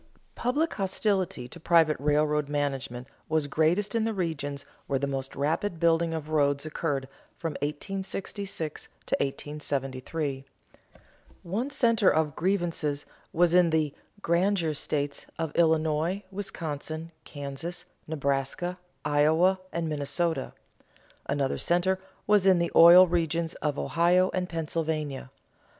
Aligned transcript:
_Public 0.33 0.73
hostility 0.73 1.47
to 1.47 1.59
private 1.59 1.97
railroad 1.99 2.49
management 2.49 3.05
was 3.29 3.45
greatest 3.45 3.93
in 3.93 4.03
the 4.03 4.15
regions 4.15 4.65
where 4.87 4.97
the 4.97 5.05
most 5.05 5.35
rapid 5.35 5.79
building 5.79 6.11
of 6.11 6.29
roads 6.29 6.65
occurred 6.65 7.07
from 7.37 7.51
1866 7.61 8.85
to 9.05 9.15
1873. 9.19 10.43
One 11.43 11.69
center 11.69 12.09
of 12.09 12.35
grievances 12.35 13.05
was 13.31 13.53
in 13.53 13.69
"the 13.69 13.93
granger 14.23 14.73
states" 14.73 15.27
of 15.37 15.55
Illinois, 15.55 16.23
Wisconsin, 16.31 17.11
Kansas, 17.23 17.85
Nebraska, 18.07 18.79
Iowa, 19.05 19.59
and 19.71 19.87
Minnesota; 19.87 20.53
another 21.27 21.59
center 21.59 21.99
was 22.25 22.47
in 22.47 22.57
the 22.57 22.71
oil 22.75 23.05
regions 23.05 23.53
of 23.61 23.77
Ohio 23.77 24.31
and 24.33 24.49
Pennsylvania. 24.49 25.29